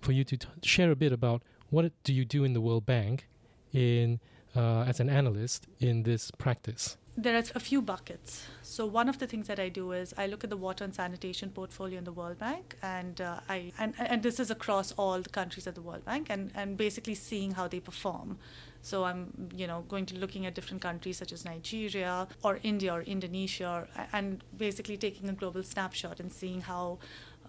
for 0.00 0.12
you 0.12 0.24
to 0.24 0.36
t- 0.36 0.48
share 0.62 0.90
a 0.90 0.96
bit 0.96 1.12
about 1.12 1.42
what 1.70 1.92
do 2.04 2.12
you 2.12 2.24
do 2.24 2.44
in 2.44 2.52
the 2.52 2.60
World 2.60 2.86
Bank 2.86 3.26
in 3.72 4.20
uh, 4.56 4.82
as 4.82 5.00
an 5.00 5.08
analyst 5.08 5.66
in 5.78 6.02
this 6.02 6.30
practice 6.32 6.96
there 7.22 7.36
are 7.36 7.44
a 7.54 7.60
few 7.60 7.82
buckets. 7.82 8.46
So 8.62 8.86
one 8.86 9.08
of 9.08 9.18
the 9.18 9.26
things 9.26 9.46
that 9.48 9.58
I 9.58 9.68
do 9.68 9.92
is 9.92 10.14
I 10.16 10.26
look 10.26 10.44
at 10.44 10.50
the 10.50 10.56
water 10.56 10.84
and 10.84 10.94
sanitation 10.94 11.50
portfolio 11.50 11.98
in 11.98 12.04
the 12.04 12.12
World 12.12 12.38
Bank, 12.38 12.76
and 12.82 13.20
uh, 13.20 13.40
I 13.48 13.72
and, 13.78 13.94
and 13.98 14.22
this 14.22 14.40
is 14.40 14.50
across 14.50 14.92
all 14.92 15.20
the 15.20 15.28
countries 15.28 15.66
at 15.66 15.74
the 15.74 15.82
World 15.82 16.04
Bank, 16.04 16.28
and 16.30 16.50
and 16.54 16.76
basically 16.76 17.14
seeing 17.14 17.52
how 17.52 17.68
they 17.68 17.80
perform. 17.80 18.38
So 18.82 19.04
I'm 19.04 19.50
you 19.54 19.66
know 19.66 19.84
going 19.88 20.06
to 20.06 20.16
looking 20.16 20.46
at 20.46 20.54
different 20.54 20.82
countries 20.82 21.18
such 21.18 21.32
as 21.32 21.44
Nigeria 21.44 22.28
or 22.42 22.58
India 22.62 22.92
or 22.92 23.02
Indonesia, 23.02 23.88
and 24.12 24.42
basically 24.56 24.96
taking 24.96 25.28
a 25.28 25.32
global 25.32 25.62
snapshot 25.62 26.20
and 26.20 26.32
seeing 26.32 26.60
how. 26.62 26.98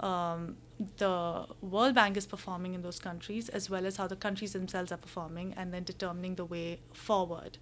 Um, 0.01 0.57
the 0.97 1.45
World 1.61 1.95
Bank 1.95 2.17
is 2.17 2.25
performing 2.25 2.73
in 2.73 2.81
those 2.81 2.99
countries, 2.99 3.49
as 3.49 3.69
well 3.69 3.85
as 3.85 3.97
how 3.97 4.07
the 4.07 4.15
countries 4.15 4.53
themselves 4.53 4.91
are 4.91 4.97
performing, 4.97 5.53
and 5.55 5.73
then 5.73 5.83
determining 5.83 6.35
the 6.35 6.45
way 6.45 6.79
forward 6.91 7.57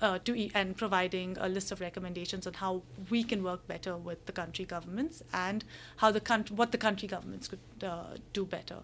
uh, 0.00 0.18
to 0.24 0.34
e- 0.34 0.50
and 0.54 0.76
providing 0.76 1.36
a 1.40 1.48
list 1.48 1.70
of 1.72 1.80
recommendations 1.80 2.46
on 2.46 2.54
how 2.54 2.82
we 3.10 3.22
can 3.22 3.42
work 3.42 3.66
better 3.66 3.96
with 3.96 4.26
the 4.26 4.32
country 4.32 4.64
governments 4.64 5.22
and 5.32 5.64
how 5.98 6.10
the 6.10 6.20
country, 6.20 6.56
what 6.56 6.72
the 6.72 6.78
country 6.78 7.08
governments 7.08 7.48
could 7.48 7.60
uh, 7.82 8.16
do 8.32 8.44
better. 8.44 8.78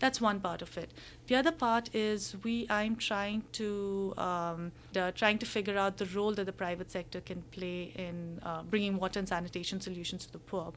That's 0.00 0.20
one 0.20 0.40
part 0.40 0.62
of 0.62 0.76
it. 0.78 0.90
The 1.26 1.36
other 1.36 1.52
part 1.52 1.94
is 1.94 2.34
we. 2.42 2.66
I'm 2.70 2.96
trying 2.96 3.44
to 3.52 4.14
um, 4.16 4.72
uh, 4.96 5.12
trying 5.12 5.38
to 5.38 5.46
figure 5.46 5.76
out 5.76 5.98
the 5.98 6.06
role 6.06 6.32
that 6.34 6.46
the 6.46 6.52
private 6.52 6.90
sector 6.90 7.20
can 7.20 7.42
play 7.50 7.92
in 7.94 8.40
uh, 8.42 8.62
bringing 8.62 8.96
water 8.96 9.18
and 9.18 9.28
sanitation 9.28 9.80
solutions 9.80 10.26
to 10.26 10.32
the 10.32 10.38
poor. 10.38 10.72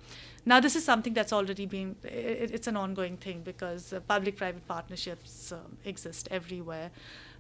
Now, 0.46 0.60
this 0.60 0.76
is 0.76 0.84
something 0.84 1.14
that's 1.14 1.34
already 1.34 1.66
been. 1.66 1.96
It, 2.04 2.52
it's 2.52 2.68
an 2.68 2.76
ongoing 2.76 3.18
thing 3.18 3.42
because 3.44 3.94
uh, 3.94 4.02
public-private 4.02 4.68
partnerships 4.68 5.54
um, 5.54 5.78
exist 5.86 6.28
everywhere. 6.30 6.92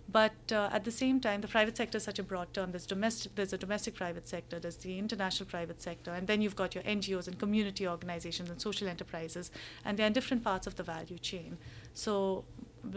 But 0.09 0.33
uh, 0.51 0.69
at 0.71 0.83
the 0.83 0.91
same 0.91 1.19
time, 1.19 1.41
the 1.41 1.47
private 1.47 1.77
sector 1.77 1.97
is 1.97 2.03
such 2.03 2.19
a 2.19 2.23
broad 2.23 2.53
term. 2.53 2.71
There's 2.71 2.85
domestic, 2.85 3.35
there's 3.35 3.53
a 3.53 3.57
domestic 3.57 3.95
private 3.95 4.27
sector, 4.27 4.59
there's 4.59 4.75
the 4.77 4.99
international 4.99 5.49
private 5.49 5.81
sector, 5.81 6.11
and 6.11 6.27
then 6.27 6.41
you've 6.41 6.55
got 6.55 6.75
your 6.75 6.83
NGOs 6.83 7.27
and 7.27 7.39
community 7.39 7.87
organizations 7.87 8.49
and 8.49 8.61
social 8.61 8.87
enterprises, 8.87 9.49
and 9.85 9.97
they're 9.97 10.07
in 10.07 10.13
different 10.13 10.43
parts 10.43 10.67
of 10.67 10.75
the 10.75 10.83
value 10.83 11.17
chain. 11.17 11.57
So 11.93 12.43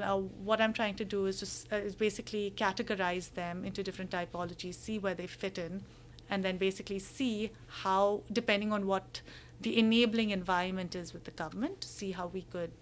uh, 0.02 0.16
what 0.18 0.60
I'm 0.60 0.72
trying 0.72 0.96
to 0.96 1.04
do 1.04 1.26
is 1.26 1.40
just 1.40 1.72
uh, 1.72 1.76
is 1.76 1.94
basically 1.94 2.52
categorize 2.56 3.32
them 3.34 3.64
into 3.64 3.82
different 3.82 4.10
typologies, 4.10 4.74
see 4.74 4.98
where 4.98 5.14
they 5.14 5.28
fit 5.28 5.58
in, 5.58 5.84
and 6.28 6.44
then 6.44 6.56
basically 6.56 6.98
see 6.98 7.50
how, 7.68 8.22
depending 8.32 8.72
on 8.72 8.86
what 8.86 9.20
the 9.60 9.78
enabling 9.78 10.30
environment 10.30 10.94
is 10.94 11.12
with 11.12 11.24
the 11.24 11.30
government, 11.30 11.84
see 11.84 12.10
how 12.12 12.26
we 12.26 12.42
could. 12.42 12.72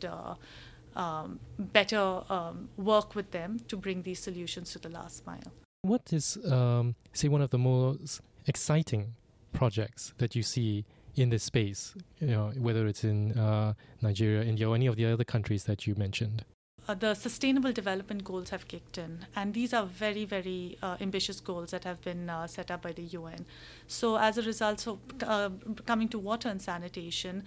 Um, 0.97 1.41
better 1.59 2.23
um, 2.31 2.69
work 2.77 3.15
with 3.15 3.31
them 3.33 3.59
to 3.69 3.77
bring 3.77 4.03
these 4.03 4.21
solutions 4.21 4.73
to 4.73 4.79
the 4.79 4.89
last 4.89 5.27
mile. 5.27 5.53
What 5.83 6.13
is, 6.13 6.39
um, 6.51 6.95
say, 7.13 7.29
one 7.29 7.43
of 7.43 7.51
the 7.51 7.59
most 7.59 8.21
exciting 8.47 9.15
projects 9.53 10.15
that 10.19 10.35
you 10.35 10.43
see 10.43 10.85
in 11.17 11.31
this 11.31 11.43
space? 11.43 11.95
You 12.21 12.29
know, 12.29 12.53
whether 12.57 12.87
it's 12.87 13.05
in 13.05 13.33
uh, 13.39 13.75
Nigeria, 14.01 14.43
India, 14.45 14.69
or 14.69 14.75
any 14.75 14.87
of 14.87 14.97
the 14.97 15.07
other 15.07 15.25
countries 15.25 15.65
that 15.65 15.87
you 15.87 15.95
mentioned. 15.97 16.45
Uh, 16.87 16.95
the 16.95 17.15
sustainable 17.15 17.73
development 17.73 18.25
goals 18.25 18.51
have 18.51 18.69
kicked 18.69 18.99
in 18.99 19.25
and 19.35 19.55
these 19.55 19.73
are 19.73 19.87
very 19.87 20.27
very 20.27 20.77
uh, 20.83 20.99
ambitious 21.01 21.41
goals 21.41 21.71
that 21.71 21.83
have 21.83 21.99
been 22.03 22.29
uh, 22.29 22.47
set 22.47 22.71
up 22.71 22.83
by 22.83 22.93
the 22.93 23.05
un 23.17 23.47
so 23.87 24.19
as 24.19 24.37
a 24.37 24.43
result 24.43 24.81
so 24.81 24.99
uh, 25.23 25.49
coming 25.87 26.09
to 26.09 26.19
water 26.19 26.47
and 26.47 26.61
sanitation 26.61 27.43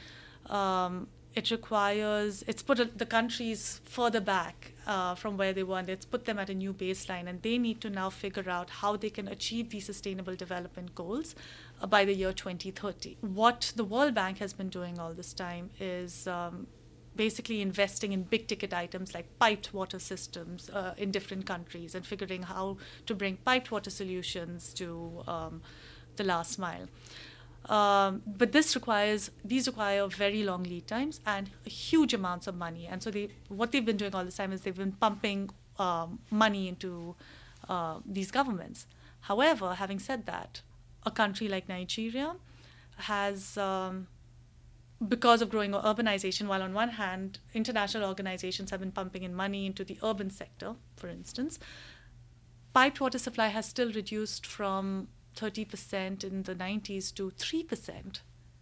um, 0.48 1.08
it 1.38 1.52
requires 1.52 2.44
it's 2.48 2.64
put 2.64 2.98
the 2.98 3.06
countries 3.06 3.80
further 3.84 4.20
back 4.20 4.74
uh, 4.88 5.14
from 5.14 5.38
where 5.38 5.54
they 5.54 5.62
were 5.62 5.78
and 5.78 5.88
it's 5.88 6.06
put 6.14 6.26
them 6.26 6.40
at 6.40 6.50
a 6.50 6.54
new 6.54 6.74
baseline 6.74 7.28
and 7.28 7.44
they 7.44 7.60
need 7.60 7.80
to 7.80 7.92
now 7.92 8.10
figure 8.10 8.50
out 8.50 8.72
how 8.82 8.98
they 8.98 9.12
can 9.12 9.28
achieve 9.28 9.70
these 9.70 9.86
sustainable 9.86 10.36
development 10.36 10.96
goals 10.96 11.36
uh, 11.82 11.86
by 11.86 12.04
the 12.04 12.14
year 12.14 12.34
2030 12.34 13.18
what 13.22 13.72
the 13.76 13.84
world 13.84 14.16
bank 14.16 14.40
has 14.40 14.52
been 14.52 14.70
doing 14.70 14.98
all 14.98 15.14
this 15.14 15.32
time 15.32 15.70
is 15.80 16.28
um, 16.28 16.66
basically 17.16 17.62
investing 17.62 18.14
in 18.14 18.24
big 18.24 18.48
ticket 18.48 18.74
items 18.74 19.14
like 19.14 19.28
piped 19.38 19.74
water 19.76 20.00
systems 20.00 20.72
uh, 20.72 20.96
in 20.98 21.12
different 21.12 21.46
countries 21.46 21.94
and 21.94 22.04
figuring 22.04 22.44
how 22.44 22.78
to 23.06 23.14
bring 23.14 23.38
piped 23.38 23.72
water 23.72 23.92
solutions 23.92 24.74
to 24.74 25.24
um, 25.28 25.62
the 26.16 26.24
last 26.24 26.58
mile 26.58 26.88
um, 27.66 28.22
but 28.26 28.52
this 28.52 28.76
requires 28.76 29.32
these 29.44 29.68
require 29.68 30.08
very 30.08 30.44
long 30.44 30.64
lead 30.64 30.88
times 30.88 31.20
and 31.26 31.50
huge 31.66 32.14
amounts 32.14 32.48
of 32.48 32.56
money. 32.56 32.88
And 32.88 33.04
so 33.04 33.12
they 33.12 33.30
what 33.50 33.72
they've 33.72 33.86
been 33.86 33.98
doing 33.98 34.16
all 34.16 34.24
this 34.24 34.38
time 34.38 34.54
is 34.54 34.62
they've 34.62 34.76
been 34.76 34.94
pumping 34.94 35.50
um, 35.78 36.20
money 36.32 36.68
into 36.68 37.16
uh, 37.68 38.00
these 38.06 38.32
governments. 38.32 38.88
However, 39.22 39.74
having 39.76 40.00
said 40.00 40.26
that, 40.26 40.62
a 41.06 41.12
country 41.12 41.48
like 41.48 41.68
Nigeria 41.68 42.36
has 42.98 43.58
um, 43.58 44.08
because 45.06 45.42
of 45.42 45.50
growing 45.50 45.72
urbanization, 45.74 46.48
while 46.48 46.64
on 46.64 46.74
one 46.74 46.90
hand, 46.90 47.40
international 47.54 48.08
organizations 48.08 48.72
have 48.72 48.80
been 48.80 48.92
pumping 48.92 49.24
in 49.24 49.34
money 49.36 49.66
into 49.66 49.84
the 49.84 49.98
urban 50.04 50.30
sector, 50.30 50.76
for 50.96 51.08
instance, 51.08 51.60
piped 52.74 53.00
water 53.00 53.20
supply 53.20 53.48
has 53.48 53.66
still 53.66 53.92
reduced 53.92 54.46
from 54.46 55.08
30% 55.38 56.24
in 56.24 56.44
the 56.44 56.56
90s 56.56 57.14
to 57.16 57.32
3%, 57.32 58.22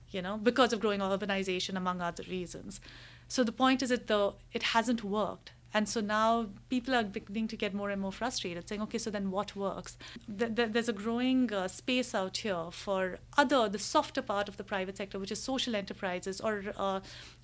you 0.09 0.21
know, 0.21 0.37
because 0.37 0.73
of 0.73 0.79
growing 0.79 0.99
urbanization, 0.99 1.75
among 1.75 2.01
other 2.01 2.23
reasons. 2.29 2.81
So 3.27 3.43
the 3.43 3.51
point 3.51 3.81
is 3.81 3.89
that 3.89 4.07
the, 4.07 4.33
it 4.53 4.63
hasn't 4.63 5.03
worked. 5.03 5.51
And 5.73 5.89
so 5.89 5.99
now 5.99 6.47
people 6.69 6.95
are 6.95 7.03
beginning 7.03 7.49
to 7.49 7.57
get 7.57 7.73
more 7.73 7.89
and 7.89 8.01
more 8.01 8.13
frustrated, 8.13 8.69
saying, 8.69 8.81
okay, 8.83 8.97
so 8.97 9.09
then 9.09 9.29
what 9.29 9.57
works? 9.57 9.97
There's 10.25 10.87
a 10.87 10.93
growing 10.93 11.51
uh, 11.51 11.67
space 11.67 12.15
out 12.15 12.37
here 12.37 12.67
for 12.71 13.19
other, 13.37 13.67
the 13.67 13.79
softer 13.79 14.21
part 14.21 14.47
of 14.47 14.55
the 14.55 14.63
private 14.63 14.95
sector, 14.95 15.19
which 15.19 15.33
is 15.33 15.43
social 15.43 15.75
enterprises 15.75 16.39
or 16.39 16.63
uh, 16.77 17.01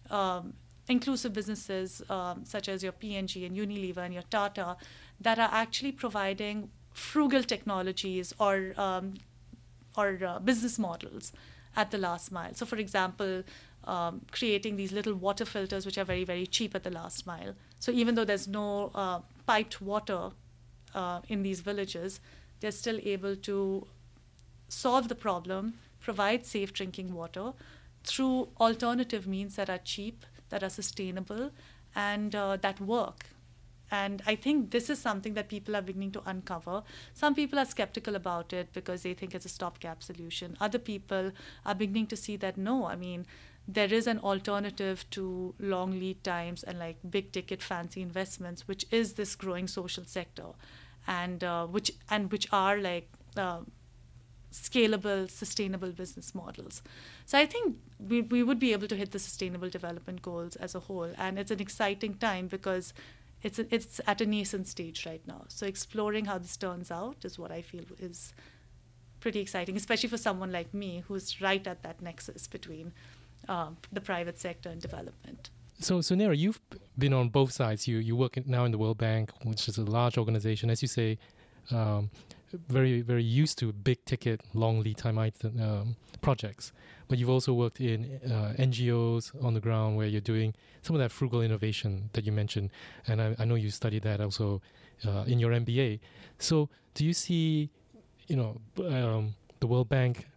um, 0.09 0.53
inclusive 0.87 1.33
businesses 1.33 2.01
um, 2.09 2.45
such 2.45 2.69
as 2.69 2.83
your 2.83 2.93
P&G 2.93 3.45
and 3.45 3.57
Unilever 3.57 3.97
and 3.97 4.13
your 4.13 4.23
Tata 4.23 4.77
that 5.19 5.37
are 5.37 5.49
actually 5.51 5.91
providing 5.91 6.69
frugal 6.93 7.43
technologies 7.43 8.33
or 8.39 8.73
um, 8.77 9.15
or 9.97 10.19
uh, 10.25 10.39
business 10.39 10.79
models 10.79 11.31
at 11.75 11.91
the 11.91 11.97
last 11.97 12.31
mile. 12.31 12.53
So, 12.53 12.65
for 12.65 12.77
example, 12.77 13.43
um, 13.83 14.21
creating 14.31 14.75
these 14.75 14.91
little 14.91 15.15
water 15.15 15.45
filters 15.45 15.85
which 15.85 15.97
are 15.97 16.03
very 16.03 16.23
very 16.23 16.45
cheap 16.45 16.75
at 16.75 16.83
the 16.83 16.91
last 16.91 17.25
mile. 17.25 17.55
So 17.79 17.91
even 17.91 18.15
though 18.15 18.25
there's 18.25 18.47
no 18.47 18.91
uh, 18.93 19.19
piped 19.47 19.81
water 19.81 20.31
uh, 20.93 21.21
in 21.27 21.41
these 21.41 21.61
villages, 21.61 22.19
they're 22.59 22.71
still 22.71 22.99
able 23.03 23.35
to 23.37 23.87
solve 24.67 25.07
the 25.07 25.15
problem, 25.15 25.73
provide 25.99 26.45
safe 26.45 26.73
drinking 26.73 27.13
water 27.13 27.53
through 28.03 28.49
alternative 28.59 29.27
means 29.27 29.55
that 29.55 29.69
are 29.69 29.79
cheap, 29.79 30.25
that 30.49 30.63
are 30.63 30.69
sustainable, 30.69 31.51
and 31.95 32.35
uh, 32.35 32.57
that 32.57 32.79
work. 32.79 33.25
And 33.91 34.21
I 34.25 34.35
think 34.35 34.71
this 34.71 34.89
is 34.89 34.99
something 34.99 35.33
that 35.33 35.49
people 35.49 35.75
are 35.75 35.81
beginning 35.81 36.11
to 36.13 36.21
uncover. 36.25 36.83
Some 37.13 37.35
people 37.35 37.59
are 37.59 37.65
skeptical 37.65 38.15
about 38.15 38.53
it 38.53 38.71
because 38.71 39.01
they 39.03 39.13
think 39.13 39.35
it's 39.35 39.45
a 39.45 39.49
stopgap 39.49 40.01
solution. 40.01 40.55
Other 40.61 40.79
people 40.79 41.31
are 41.65 41.75
beginning 41.75 42.07
to 42.07 42.15
see 42.15 42.37
that 42.37 42.57
no, 42.57 42.85
I 42.85 42.95
mean, 42.95 43.25
there 43.67 43.93
is 43.93 44.07
an 44.07 44.19
alternative 44.19 45.05
to 45.11 45.53
long 45.59 45.91
lead 45.99 46.23
times 46.23 46.63
and 46.63 46.79
like 46.79 46.97
big 47.09 47.31
ticket 47.33 47.61
fancy 47.61 48.01
investments, 48.01 48.67
which 48.67 48.85
is 48.91 49.13
this 49.13 49.35
growing 49.35 49.67
social 49.67 50.05
sector, 50.05 50.47
and 51.05 51.43
uh, 51.43 51.67
which 51.67 51.91
and 52.09 52.31
which 52.31 52.47
are 52.51 52.77
like 52.77 53.09
uh, 53.37 53.59
scalable, 54.51 55.29
sustainable 55.29 55.91
business 55.91 56.35
models. 56.35 56.81
So 57.25 57.37
I 57.37 57.45
think 57.45 57.77
we 57.99 58.21
we 58.21 58.43
would 58.43 58.59
be 58.59 58.73
able 58.73 58.87
to 58.87 58.95
hit 58.95 59.11
the 59.11 59.19
sustainable 59.19 59.69
development 59.69 60.21
goals 60.21 60.55
as 60.55 60.75
a 60.75 60.79
whole, 60.79 61.11
and 61.17 61.39
it's 61.39 61.51
an 61.51 61.59
exciting 61.59 62.15
time 62.15 62.47
because. 62.47 62.93
It's, 63.43 63.59
it's 63.59 63.99
at 64.05 64.21
a 64.21 64.25
nascent 64.25 64.67
stage 64.67 65.05
right 65.05 65.25
now. 65.27 65.45
So, 65.47 65.65
exploring 65.65 66.25
how 66.25 66.37
this 66.37 66.55
turns 66.57 66.91
out 66.91 67.17
is 67.23 67.39
what 67.39 67.51
I 67.51 67.61
feel 67.61 67.83
is 67.99 68.33
pretty 69.19 69.39
exciting, 69.39 69.75
especially 69.75 70.09
for 70.09 70.17
someone 70.17 70.51
like 70.51 70.73
me 70.73 71.03
who's 71.07 71.41
right 71.41 71.65
at 71.65 71.83
that 71.83 72.01
nexus 72.01 72.47
between 72.47 72.93
um, 73.47 73.77
the 73.91 74.01
private 74.01 74.39
sector 74.39 74.69
and 74.69 74.81
development. 74.81 75.49
So, 75.79 75.99
Sunera, 75.99 76.37
you've 76.37 76.61
been 76.97 77.13
on 77.13 77.29
both 77.29 77.51
sides. 77.51 77.87
You 77.87 77.97
you 77.97 78.15
work 78.15 78.45
now 78.45 78.65
in 78.65 78.71
the 78.71 78.77
World 78.77 78.99
Bank, 78.99 79.31
which 79.43 79.67
is 79.67 79.77
a 79.77 79.83
large 79.83 80.17
organization, 80.17 80.69
as 80.69 80.81
you 80.83 80.87
say, 80.87 81.17
um, 81.71 82.11
very 82.67 83.01
very 83.01 83.23
used 83.23 83.57
to 83.59 83.71
big 83.71 84.03
ticket, 84.05 84.41
long 84.53 84.81
lead 84.81 84.97
time 84.97 85.17
item, 85.17 85.59
um, 85.61 85.95
projects. 86.21 86.71
But 87.07 87.17
you've 87.17 87.29
also 87.29 87.53
worked 87.53 87.81
in 87.81 88.19
uh, 88.25 88.53
NGOs 88.57 89.43
on 89.43 89.53
the 89.53 89.59
ground 89.59 89.97
where 89.97 90.07
you're 90.07 90.21
doing 90.21 90.53
some 90.81 90.95
of 90.95 91.01
that 91.01 91.11
frugal 91.11 91.41
innovation 91.41 92.09
that 92.13 92.25
you 92.25 92.31
mentioned, 92.31 92.69
and 93.07 93.21
I, 93.21 93.35
I 93.39 93.45
know 93.45 93.55
you 93.55 93.69
studied 93.69 94.03
that 94.03 94.21
also 94.21 94.61
uh, 95.05 95.23
in 95.27 95.39
your 95.39 95.51
MBA. 95.51 95.99
So, 96.39 96.69
do 96.93 97.05
you 97.05 97.13
see, 97.13 97.69
you 98.27 98.35
know, 98.35 98.61
um, 98.85 99.35
the 99.59 99.67
World 99.67 99.89
Bank 99.89 100.27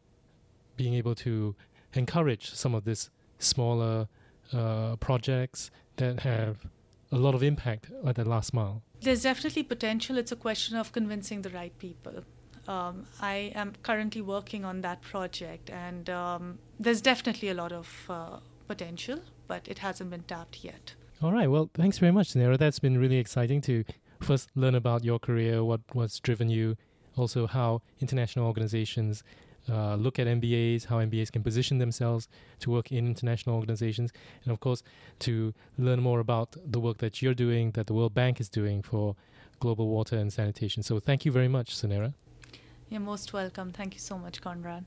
being 0.77 0.95
able 0.95 1.15
to 1.17 1.55
encourage 1.95 2.53
some 2.53 2.75
of 2.75 2.85
these 2.85 3.11
smaller 3.39 4.09
uh, 4.53 4.97
projects 4.97 5.71
that 5.97 6.21
have 6.21 6.67
a 7.13 7.17
lot 7.17 7.35
of 7.35 7.43
impact 7.43 7.89
at 8.05 8.17
the 8.17 8.25
last 8.25 8.53
mile? 8.53 8.83
There's 9.05 9.23
definitely 9.23 9.65
potential. 9.65 10.17
It's 10.17 10.33
a 10.33 10.37
question 10.37 10.79
of 10.79 10.93
convincing 10.93 11.43
the 11.43 11.51
right 11.51 11.77
people. 11.79 12.25
Um, 12.67 13.05
I 13.21 13.53
am 13.55 13.75
currently 13.83 14.23
working 14.23 14.65
on 14.65 14.81
that 14.81 15.03
project, 15.03 15.69
and 15.69 16.09
um, 16.09 16.59
there's 16.81 17.03
definitely 17.03 17.51
a 17.51 17.55
lot 17.55 17.73
of 17.73 18.07
uh, 18.09 18.39
potential, 18.67 19.21
but 19.47 19.69
it 19.69 19.79
hasn't 19.81 20.09
been 20.09 20.23
tapped 20.23 20.65
yet. 20.65 20.95
All 21.23 21.33
right. 21.33 21.51
Well, 21.51 21.69
thanks 21.75 21.99
very 21.99 22.13
much, 22.13 22.35
Nera. 22.35 22.57
That's 22.57 22.79
been 22.79 22.97
really 22.97 23.19
exciting 23.19 23.61
to 23.63 23.85
first 24.21 24.49
learn 24.55 24.75
about 24.75 25.05
your 25.05 25.19
career, 25.19 25.63
what 25.63 25.83
what's 25.93 26.19
driven 26.19 26.49
you, 26.49 26.77
also 27.15 27.47
how 27.47 27.83
international 28.01 28.47
organizations 28.47 29.23
uh, 29.71 29.95
look 29.95 30.19
at 30.19 30.27
MBAs, 30.27 30.87
how 30.87 30.99
MBAs 30.99 31.31
can 31.31 31.43
position 31.43 31.79
themselves 31.79 32.29
to 32.61 32.71
work 32.71 32.91
in 32.91 33.07
international 33.07 33.57
organizations, 33.57 34.13
and 34.45 34.53
of 34.53 34.61
course, 34.61 34.83
to 35.21 35.55
learn 35.79 36.01
more 36.01 36.21
about 36.21 36.57
the 36.67 36.81
work 36.81 36.99
that 36.99 37.23
you're 37.23 37.35
doing, 37.35 37.71
that 37.73 37.87
the 37.87 37.95
World 37.95 38.15
Bank 38.15 38.41
is 38.41 38.49
doing 38.49 38.83
for 38.83 39.15
global 39.61 39.89
water 39.89 40.17
and 40.17 40.33
sanitation. 40.33 40.83
So, 40.83 40.99
thank 40.99 41.25
you 41.25 41.33
very 41.33 41.49
much, 41.49 41.77
Sunera. 41.77 42.15
You're 42.91 43.01
most 43.01 43.33
welcome. 43.33 43.71
Thank 43.71 43.95
you 43.95 44.01
so 44.01 44.19
much, 44.19 44.41
Conrad. 44.41 44.83